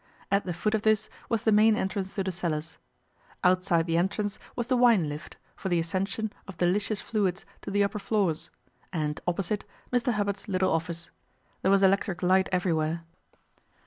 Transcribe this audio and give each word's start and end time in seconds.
At 0.31 0.45
the 0.45 0.53
foot 0.53 0.73
of 0.73 0.81
this 0.81 1.11
was 1.29 1.43
the 1.43 1.51
main 1.51 1.75
entrance 1.75 2.15
to 2.15 2.23
the 2.23 2.31
cellars. 2.31 2.79
Outside 3.43 3.85
the 3.85 3.97
entrance 3.99 4.39
was 4.55 4.65
the 4.65 4.75
wine 4.75 5.07
lift, 5.07 5.37
for 5.55 5.69
the 5.69 5.79
ascension 5.79 6.33
of 6.47 6.57
delicious 6.57 7.01
fluids 7.01 7.45
to 7.61 7.69
the 7.69 7.83
upper 7.83 7.99
floors, 7.99 8.49
and, 8.91 9.21
opposite, 9.27 9.63
Mr 9.93 10.13
Hubbard's 10.13 10.47
little 10.47 10.73
office. 10.73 11.11
There 11.61 11.69
was 11.69 11.83
electric 11.83 12.23
light 12.23 12.49
everywhere. 12.51 13.03